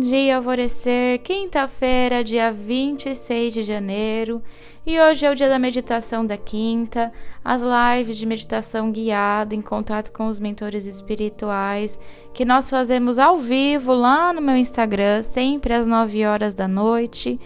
dia, 0.00 0.36
alvorecer, 0.36 1.18
quinta-feira, 1.20 2.24
dia 2.24 2.50
26 2.50 3.52
de 3.52 3.62
janeiro. 3.62 4.42
E 4.86 4.98
hoje 4.98 5.26
é 5.26 5.30
o 5.30 5.34
dia 5.34 5.48
da 5.48 5.58
meditação 5.58 6.26
da 6.26 6.38
quinta, 6.38 7.12
as 7.44 7.62
lives 7.62 8.16
de 8.16 8.26
meditação 8.26 8.90
guiada 8.90 9.54
em 9.54 9.60
contato 9.60 10.10
com 10.10 10.26
os 10.26 10.40
mentores 10.40 10.86
espirituais, 10.86 12.00
que 12.32 12.46
nós 12.46 12.70
fazemos 12.70 13.18
ao 13.18 13.36
vivo 13.36 13.92
lá 13.92 14.32
no 14.32 14.40
meu 14.40 14.56
Instagram, 14.56 15.22
sempre 15.22 15.74
às 15.74 15.86
9 15.86 16.24
horas 16.24 16.54
da 16.54 16.66
noite. 16.66 17.38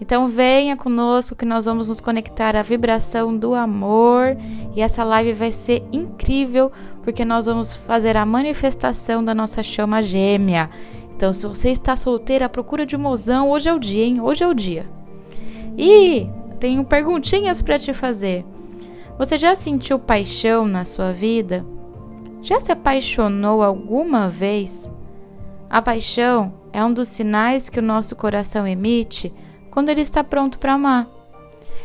Então 0.00 0.26
venha 0.26 0.76
conosco 0.76 1.34
que 1.34 1.44
nós 1.44 1.64
vamos 1.64 1.88
nos 1.88 2.00
conectar 2.00 2.56
à 2.56 2.62
vibração 2.62 3.36
do 3.36 3.54
amor 3.54 4.36
e 4.74 4.82
essa 4.82 5.04
live 5.04 5.32
vai 5.32 5.52
ser 5.52 5.82
incrível 5.92 6.70
porque 7.04 7.24
nós 7.24 7.46
vamos 7.46 7.72
fazer 7.72 8.16
a 8.16 8.26
manifestação 8.26 9.24
da 9.24 9.34
nossa 9.34 9.62
chama 9.62 10.02
gêmea. 10.02 10.68
Então, 11.22 11.32
se 11.32 11.46
você 11.46 11.70
está 11.70 11.94
solteira, 11.94 12.48
procura 12.48 12.84
de 12.84 12.96
mozão. 12.96 13.48
Hoje 13.48 13.68
é 13.68 13.72
o 13.72 13.78
dia, 13.78 14.04
hein? 14.04 14.20
Hoje 14.20 14.42
é 14.42 14.48
o 14.48 14.52
dia. 14.52 14.90
E 15.78 16.26
tenho 16.58 16.82
perguntinhas 16.82 17.62
para 17.62 17.78
te 17.78 17.94
fazer. 17.94 18.44
Você 19.16 19.38
já 19.38 19.54
sentiu 19.54 20.00
paixão 20.00 20.66
na 20.66 20.84
sua 20.84 21.12
vida? 21.12 21.64
Já 22.40 22.58
se 22.58 22.72
apaixonou 22.72 23.62
alguma 23.62 24.28
vez? 24.28 24.90
A 25.70 25.80
paixão 25.80 26.54
é 26.72 26.84
um 26.84 26.92
dos 26.92 27.06
sinais 27.06 27.68
que 27.68 27.78
o 27.78 27.82
nosso 27.82 28.16
coração 28.16 28.66
emite 28.66 29.32
quando 29.70 29.90
ele 29.90 30.00
está 30.00 30.24
pronto 30.24 30.58
para 30.58 30.72
amar. 30.72 31.08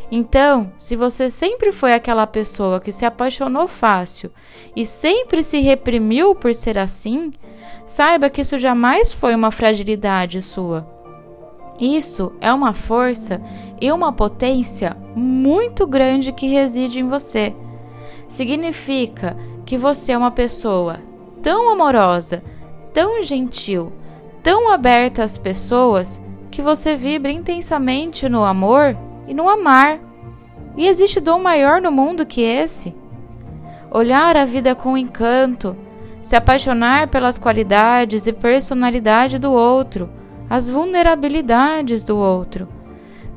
Então, 0.10 0.72
se 0.80 0.96
você 0.96 1.30
sempre 1.30 1.72
foi 1.72 1.94
aquela 1.94 2.26
pessoa 2.26 2.80
que 2.80 2.92
se 2.92 3.06
apaixonou 3.06 3.68
fácil 3.68 4.32
e 4.76 4.84
sempre 4.84 5.44
se 5.44 5.60
reprimiu 5.60 6.34
por 6.34 6.56
ser 6.56 6.80
assim, 6.80 7.32
saiba 7.88 8.30
que 8.30 8.42
isso 8.42 8.60
jamais 8.60 9.12
foi 9.12 9.34
uma 9.34 9.50
fragilidade 9.50 10.42
sua. 10.42 10.86
Isso 11.80 12.34
é 12.42 12.52
uma 12.52 12.74
força 12.74 13.42
e 13.80 13.92
uma 13.92 14.12
potência 14.12 14.98
muito 15.16 15.88
grande 15.88 16.32
que 16.32 16.48
reside 16.48 17.00
em 17.00 17.08
você. 17.08 17.56
Significa 18.28 19.38
que 19.66 19.78
você 19.78 20.12
é 20.12 20.18
uma 20.18 20.32
pessoa 20.32 21.00
tão 21.42 21.72
amorosa, 21.72 22.44
tão 22.94 23.24
gentil, 23.24 23.94
tão 24.44 24.72
aberta 24.72 25.24
às 25.24 25.38
pessoas 25.38 26.22
que 26.52 26.62
você 26.62 26.96
vibra 26.96 27.32
intensamente 27.32 28.28
no 28.28 28.44
amor 28.44 28.98
e 29.28 29.34
no 29.34 29.48
amar. 29.48 30.00
E 30.76 30.88
existe 30.88 31.20
dom 31.20 31.40
maior 31.40 31.80
no 31.80 31.92
mundo 31.92 32.26
que 32.26 32.42
esse? 32.42 32.94
Olhar 33.92 34.36
a 34.36 34.46
vida 34.46 34.76
com 34.76 34.98
encanto, 34.98 35.76
se 36.28 36.36
apaixonar 36.36 37.08
pelas 37.08 37.38
qualidades 37.38 38.28
e 38.28 38.34
personalidade 38.34 39.40
do 39.40 39.52
outro, 39.52 40.10
as 40.50 40.70
vulnerabilidades 40.70 42.04
do 42.04 42.18
outro. 42.18 42.68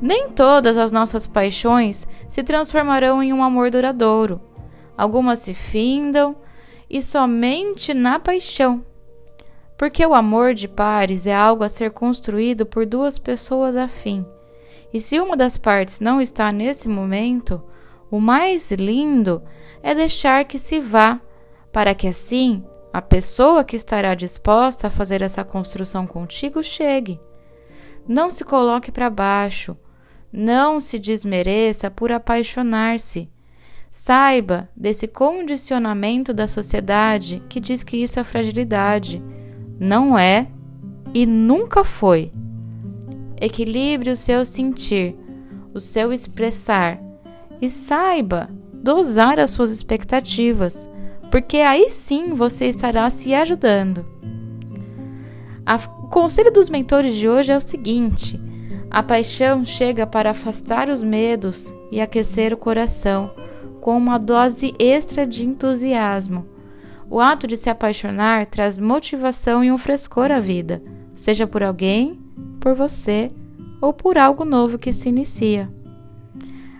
Nem 0.01 0.29
todas 0.29 0.77
as 0.77 0.91
nossas 0.91 1.25
paixões 1.25 2.07
se 2.27 2.43
transformarão 2.43 3.21
em 3.23 3.31
um 3.31 3.43
amor 3.43 3.69
duradouro. 3.69 4.41
Algumas 4.97 5.39
se 5.39 5.53
findam 5.53 6.35
e 6.89 7.01
somente 7.01 7.93
na 7.93 8.19
paixão. 8.19 8.83
Porque 9.77 10.05
o 10.05 10.13
amor 10.13 10.53
de 10.53 10.67
pares 10.67 11.25
é 11.25 11.33
algo 11.33 11.63
a 11.63 11.69
ser 11.69 11.91
construído 11.91 12.65
por 12.65 12.85
duas 12.85 13.17
pessoas 13.17 13.75
afim 13.75 14.25
e 14.93 14.99
se 14.99 15.19
uma 15.19 15.37
das 15.37 15.57
partes 15.57 15.99
não 15.99 16.19
está 16.19 16.51
nesse 16.51 16.89
momento, 16.89 17.63
o 18.09 18.19
mais 18.19 18.71
lindo 18.71 19.41
é 19.81 19.95
deixar 19.95 20.43
que 20.43 20.59
se 20.59 20.79
vá, 20.79 21.19
para 21.71 21.95
que 21.95 22.07
assim 22.07 22.63
a 22.93 23.01
pessoa 23.01 23.63
que 23.63 23.75
estará 23.75 24.15
disposta 24.15 24.87
a 24.87 24.91
fazer 24.91 25.21
essa 25.21 25.43
construção 25.43 26.05
contigo 26.05 26.61
chegue. 26.61 27.19
Não 28.07 28.29
se 28.29 28.43
coloque 28.43 28.91
para 28.91 29.09
baixo, 29.09 29.77
não 30.31 30.79
se 30.79 30.99
desmereça 30.99 31.89
por 31.89 32.11
apaixonar-se. 32.11 33.29
Saiba 33.89 34.69
desse 34.75 35.07
condicionamento 35.07 36.33
da 36.33 36.47
sociedade 36.47 37.43
que 37.49 37.59
diz 37.59 37.83
que 37.83 37.97
isso 37.97 38.19
é 38.19 38.23
fragilidade. 38.23 39.21
Não 39.79 40.17
é 40.17 40.47
e 41.13 41.25
nunca 41.25 41.83
foi. 41.83 42.31
Equilibre 43.39 44.11
o 44.11 44.15
seu 44.15 44.45
sentir, 44.45 45.15
o 45.73 45.79
seu 45.79 46.13
expressar 46.13 47.01
e 47.61 47.69
saiba 47.69 48.49
dosar 48.73 49.39
as 49.39 49.51
suas 49.51 49.71
expectativas, 49.71 50.89
porque 51.31 51.57
aí 51.57 51.89
sim 51.89 52.33
você 52.33 52.67
estará 52.67 53.09
se 53.09 53.33
ajudando. 53.33 54.05
A, 55.65 55.77
o 55.77 56.09
conselho 56.09 56.51
dos 56.51 56.69
mentores 56.69 57.15
de 57.15 57.29
hoje 57.29 57.53
é 57.53 57.57
o 57.57 57.61
seguinte: 57.61 58.39
a 58.89 59.01
paixão 59.01 59.63
chega 59.63 60.05
para 60.05 60.31
afastar 60.31 60.89
os 60.89 61.01
medos 61.01 61.73
e 61.89 62.01
aquecer 62.01 62.53
o 62.53 62.57
coração 62.57 63.31
com 63.79 63.97
uma 63.97 64.19
dose 64.19 64.73
extra 64.77 65.25
de 65.25 65.47
entusiasmo. 65.47 66.45
O 67.09 67.19
ato 67.19 67.47
de 67.47 67.57
se 67.57 67.69
apaixonar 67.69 68.45
traz 68.45 68.77
motivação 68.77 69.63
e 69.63 69.71
um 69.71 69.77
frescor 69.77 70.31
à 70.31 70.39
vida, 70.39 70.81
seja 71.13 71.47
por 71.47 71.63
alguém, 71.63 72.19
por 72.59 72.75
você 72.75 73.31
ou 73.81 73.91
por 73.91 74.17
algo 74.17 74.45
novo 74.45 74.77
que 74.77 74.93
se 74.93 75.09
inicia. 75.09 75.69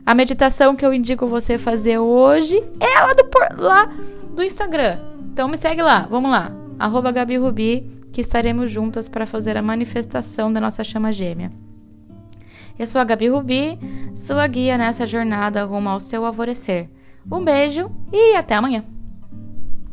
A 0.06 0.16
meditação 0.16 0.76
que 0.76 0.86
eu 0.86 0.94
indico 0.94 1.28
você 1.28 1.58
fazer 1.58 2.00
hoje 2.00 2.58
é 2.80 3.00
lá 3.00 3.14
do, 3.14 3.62
lá 3.62 3.86
do 4.36 4.44
Instagram. 4.44 5.00
Então 5.32 5.48
me 5.48 5.58
segue 5.58 5.82
lá, 5.82 6.08
vamos 6.10 6.32
lá, 6.32 6.52
arroba 6.78 7.12
Gabi 7.12 7.38
Rubi, 7.38 7.86
que 8.12 8.22
estaremos 8.22 8.70
juntas 8.70 9.08
para 9.08 9.26
fazer 9.26 9.56
a 9.56 9.62
manifestação 9.62 10.52
da 10.52 10.60
nossa 10.60 10.84
chama 10.84 11.12
gêmea. 11.12 11.52
Eu 12.78 12.88
sou 12.88 13.00
a 13.00 13.04
Gabi 13.04 13.28
Rubi, 13.28 13.80
sua 14.16 14.46
guia 14.48 14.78
nessa 14.78 15.06
jornada 15.06 15.64
rumo 15.64 15.90
ao 15.90 16.00
seu 16.00 16.26
alvorecer. 16.26 16.90
Um 17.32 17.44
beijo 17.44 17.92
e 18.12 18.36
até 18.36 18.56
amanhã! 18.56 18.84